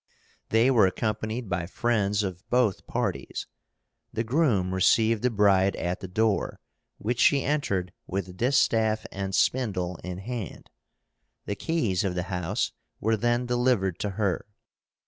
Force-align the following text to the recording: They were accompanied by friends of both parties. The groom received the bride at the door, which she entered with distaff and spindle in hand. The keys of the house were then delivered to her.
They 0.49 0.71
were 0.71 0.87
accompanied 0.87 1.47
by 1.47 1.67
friends 1.67 2.23
of 2.23 2.43
both 2.49 2.87
parties. 2.87 3.45
The 4.11 4.23
groom 4.23 4.73
received 4.73 5.21
the 5.21 5.29
bride 5.29 5.75
at 5.75 5.99
the 5.99 6.07
door, 6.07 6.59
which 6.97 7.19
she 7.19 7.43
entered 7.43 7.93
with 8.07 8.35
distaff 8.35 9.05
and 9.11 9.35
spindle 9.35 9.97
in 10.03 10.17
hand. 10.17 10.71
The 11.45 11.53
keys 11.55 12.03
of 12.03 12.15
the 12.15 12.23
house 12.33 12.71
were 12.99 13.15
then 13.15 13.45
delivered 13.45 13.99
to 13.99 14.09
her. 14.17 14.47